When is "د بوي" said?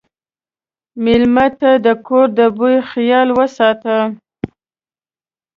2.37-2.77